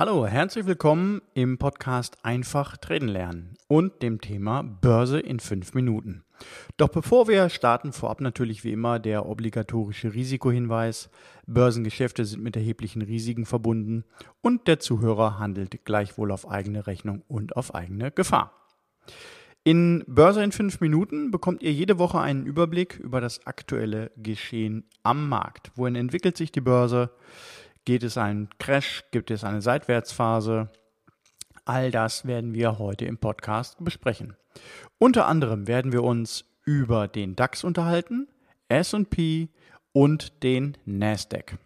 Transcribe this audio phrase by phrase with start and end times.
[0.00, 6.24] Hallo, herzlich willkommen im Podcast Einfach Traden lernen und dem Thema Börse in fünf Minuten.
[6.78, 11.10] Doch bevor wir starten, vorab natürlich wie immer der obligatorische Risikohinweis.
[11.46, 14.04] Börsengeschäfte sind mit erheblichen Risiken verbunden
[14.40, 18.54] und der Zuhörer handelt gleichwohl auf eigene Rechnung und auf eigene Gefahr.
[19.64, 24.84] In Börse in fünf Minuten bekommt ihr jede Woche einen Überblick über das aktuelle Geschehen
[25.02, 25.72] am Markt.
[25.74, 27.10] Wohin entwickelt sich die Börse?
[27.90, 29.02] Geht es einen Crash?
[29.10, 30.68] Gibt es eine Seitwärtsphase?
[31.64, 34.36] All das werden wir heute im Podcast besprechen.
[34.98, 38.28] Unter anderem werden wir uns über den DAX unterhalten,
[38.68, 39.48] S&P
[39.90, 41.58] und den Nasdaq.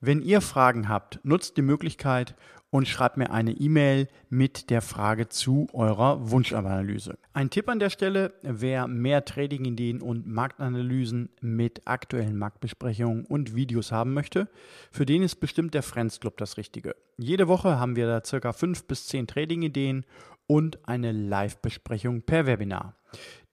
[0.00, 2.34] Wenn ihr Fragen habt, nutzt die Möglichkeit
[2.72, 7.18] und schreibt mir eine E-Mail mit der Frage zu eurer Wunschanalyse.
[7.34, 13.92] Ein Tipp an der Stelle, wer mehr Trading-Ideen und Marktanalysen mit aktuellen Marktbesprechungen und Videos
[13.92, 14.48] haben möchte,
[14.90, 16.96] für den ist bestimmt der Friends Club das Richtige.
[17.18, 20.06] Jede Woche haben wir da circa fünf bis zehn Trading-Ideen
[20.46, 22.96] und eine Live-Besprechung per Webinar.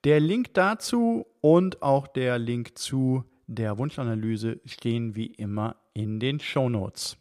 [0.04, 6.40] Der Link dazu und auch der Link zu der Wunschanalyse stehen wie immer in den
[6.40, 7.18] Show Notes.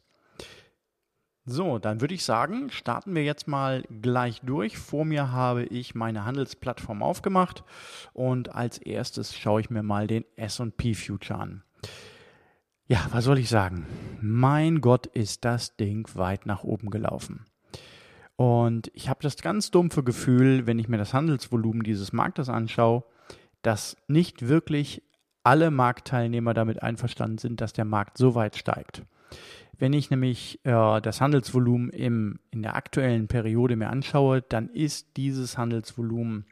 [1.52, 4.78] So, dann würde ich sagen, starten wir jetzt mal gleich durch.
[4.78, 7.64] Vor mir habe ich meine Handelsplattform aufgemacht
[8.14, 11.64] und als erstes schaue ich mir mal den SP Future an.
[12.86, 13.88] Ja, was soll ich sagen?
[14.22, 17.48] Mein Gott, ist das Ding weit nach oben gelaufen.
[18.36, 23.04] Und ich habe das ganz dumpfe Gefühl, wenn ich mir das Handelsvolumen dieses Marktes anschaue,
[23.64, 25.02] dass nicht wirklich
[25.44, 29.02] alle Marktteilnehmer damit einverstanden sind, dass der Markt so weit steigt.
[29.78, 35.16] Wenn ich nämlich äh, das Handelsvolumen im, in der aktuellen Periode mir anschaue, dann ist
[35.16, 36.46] dieses Handelsvolumen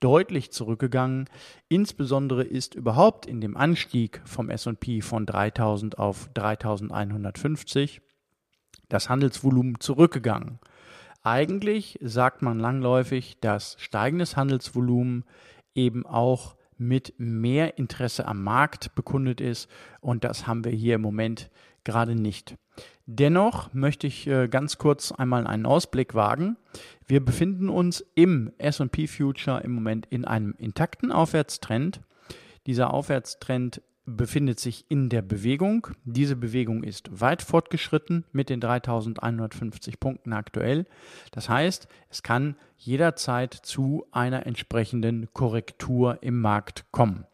[0.00, 1.28] deutlich zurückgegangen.
[1.68, 8.02] Insbesondere ist überhaupt in dem Anstieg vom SP von 3000 auf 3150
[8.88, 10.60] das Handelsvolumen zurückgegangen.
[11.22, 15.24] Eigentlich sagt man langläufig, dass steigendes Handelsvolumen
[15.74, 19.68] eben auch mit mehr Interesse am Markt bekundet ist
[20.00, 21.50] und das haben wir hier im Moment
[21.86, 22.56] gerade nicht.
[23.06, 26.58] Dennoch möchte ich äh, ganz kurz einmal einen Ausblick wagen.
[27.06, 32.00] Wir befinden uns im SP Future im Moment in einem intakten Aufwärtstrend.
[32.66, 35.88] Dieser Aufwärtstrend befindet sich in der Bewegung.
[36.04, 40.86] Diese Bewegung ist weit fortgeschritten mit den 3150 Punkten aktuell.
[41.32, 47.26] Das heißt, es kann jederzeit zu einer entsprechenden Korrektur im Markt kommen.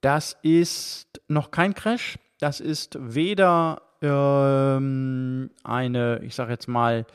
[0.00, 2.18] Das ist noch kein Crash.
[2.38, 7.06] Das ist weder ähm, eine, ich sage jetzt mal,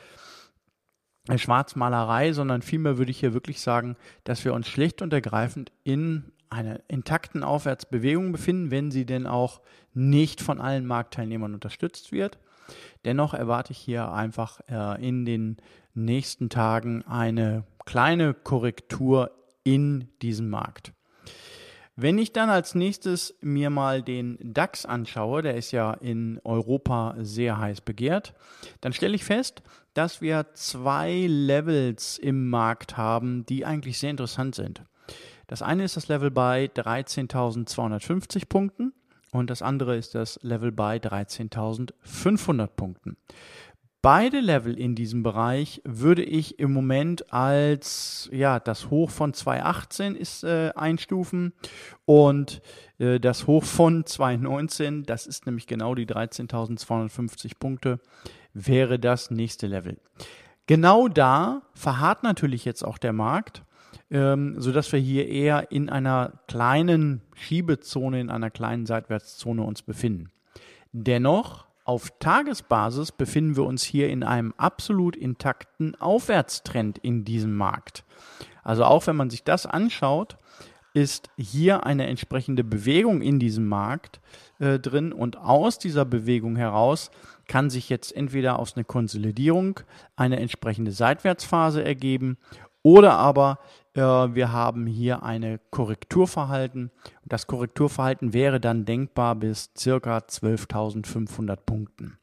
[1.26, 5.72] eine Schwarzmalerei, sondern vielmehr würde ich hier wirklich sagen, dass wir uns schlicht und ergreifend
[5.82, 9.60] in einer intakten Aufwärtsbewegung befinden, wenn sie denn auch
[9.94, 12.38] nicht von allen Marktteilnehmern unterstützt wird.
[13.04, 15.56] Dennoch erwarte ich hier einfach äh, in den
[15.94, 19.30] nächsten Tagen eine kleine Korrektur
[19.64, 20.93] in diesem Markt.
[21.96, 27.14] Wenn ich dann als nächstes mir mal den DAX anschaue, der ist ja in Europa
[27.18, 28.34] sehr heiß begehrt,
[28.80, 29.62] dann stelle ich fest,
[29.94, 34.82] dass wir zwei Levels im Markt haben, die eigentlich sehr interessant sind.
[35.46, 38.92] Das eine ist das Level bei 13.250 Punkten
[39.30, 43.16] und das andere ist das Level bei 13.500 Punkten.
[44.04, 50.14] Beide Level in diesem Bereich würde ich im Moment als ja das Hoch von 218
[50.14, 51.54] ist äh, einstufen
[52.04, 52.60] und
[52.98, 57.98] äh, das Hoch von 219, das ist nämlich genau die 13.250 Punkte,
[58.52, 59.96] wäre das nächste Level.
[60.66, 63.62] Genau da verharrt natürlich jetzt auch der Markt,
[64.10, 70.30] ähm, sodass wir hier eher in einer kleinen Schiebezone, in einer kleinen Seitwärtszone uns befinden.
[70.92, 78.04] Dennoch auf Tagesbasis befinden wir uns hier in einem absolut intakten Aufwärtstrend in diesem Markt.
[78.62, 80.38] Also auch wenn man sich das anschaut,
[80.94, 84.20] ist hier eine entsprechende Bewegung in diesem Markt
[84.60, 87.10] äh, drin und aus dieser Bewegung heraus
[87.48, 89.80] kann sich jetzt entweder aus einer Konsolidierung
[90.16, 92.38] eine entsprechende Seitwärtsphase ergeben
[92.82, 93.58] oder aber
[94.00, 96.90] wir haben hier eine Korrekturverhalten.
[97.24, 102.18] Das Korrekturverhalten wäre dann denkbar bis circa 12.500 Punkten.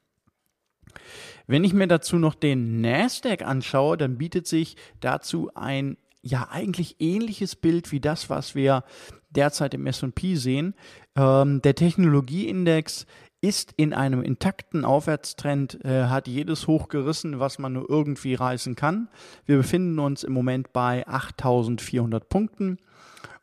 [1.48, 6.98] Wenn ich mir dazu noch den Nasdaq anschaue, dann bietet sich dazu ein ja eigentlich
[7.00, 8.84] ähnliches Bild wie das, was wir
[9.32, 10.76] derzeit im S&P sehen.
[11.16, 13.06] Ähm, der Technologieindex
[13.42, 18.76] ist in einem intakten Aufwärtstrend, äh, hat jedes Hoch gerissen, was man nur irgendwie reißen
[18.76, 19.10] kann.
[19.46, 22.78] Wir befinden uns im Moment bei 8400 Punkten.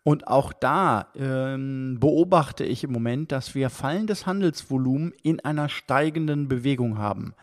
[0.05, 6.49] Und auch da ähm, beobachte ich im Moment, dass wir fallendes Handelsvolumen in einer steigenden
[6.49, 7.35] Bewegung haben.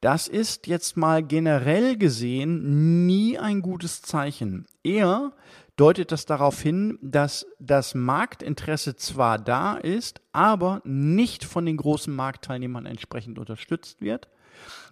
[0.00, 4.66] Das ist jetzt mal generell gesehen nie ein gutes Zeichen.
[4.84, 5.32] Eher
[5.76, 12.14] deutet das darauf hin, dass das Marktinteresse zwar da ist, aber nicht von den großen
[12.14, 14.28] Marktteilnehmern entsprechend unterstützt wird.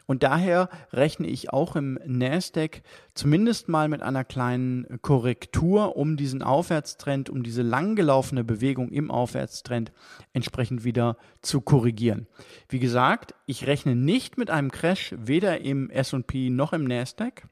[0.06, 2.82] Und daher rechne ich auch im Nasdaq
[3.14, 9.92] zumindest mal mit einer kleinen Korrektur, um diesen Aufwärtstrend, um diese langgelaufene Bewegung im Aufwärtstrend
[10.34, 12.26] entsprechend wieder zu korrigieren.
[12.68, 17.48] Wie gesagt, ich rechne nicht mit einem Crash, weder im S&P noch im Nasdaq.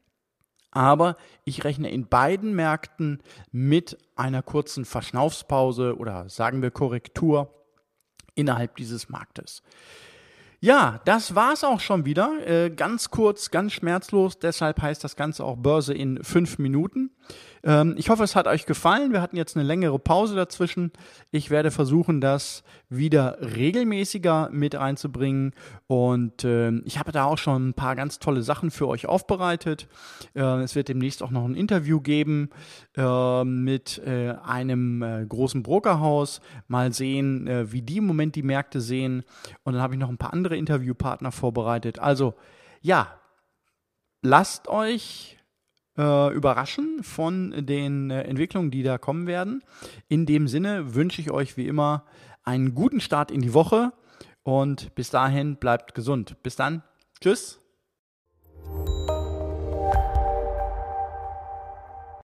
[0.73, 3.21] Aber ich rechne in beiden Märkten
[3.51, 7.53] mit einer kurzen Verschnaufspause oder sagen wir Korrektur
[8.35, 9.61] innerhalb dieses Marktes.
[10.59, 12.47] Ja, das war's auch schon wieder.
[12.47, 14.39] Äh, ganz kurz, ganz schmerzlos.
[14.39, 17.11] Deshalb heißt das Ganze auch Börse in fünf Minuten.
[17.63, 19.13] Ähm, ich hoffe, es hat euch gefallen.
[19.13, 20.91] Wir hatten jetzt eine längere Pause dazwischen.
[21.31, 25.53] Ich werde versuchen, das wieder regelmäßiger mit einzubringen.
[25.87, 29.87] Und äh, ich habe da auch schon ein paar ganz tolle Sachen für euch aufbereitet.
[30.35, 32.49] Äh, es wird demnächst auch noch ein Interview geben
[32.95, 36.41] äh, mit einem äh, großen Brokerhaus.
[36.67, 39.23] Mal sehen, äh, wie die im Moment die Märkte sehen.
[39.63, 41.99] Und dann habe ich noch ein paar andere Interviewpartner vorbereitet.
[41.99, 42.33] Also,
[42.81, 43.07] ja,
[44.21, 45.37] lasst euch
[45.95, 49.63] äh, überraschen von den äh, Entwicklungen, die da kommen werden.
[50.07, 52.05] In dem Sinne wünsche ich euch wie immer
[52.43, 53.93] einen guten Start in die Woche
[54.41, 56.41] und bis dahin bleibt gesund.
[56.41, 56.81] Bis dann.
[57.21, 57.59] Tschüss.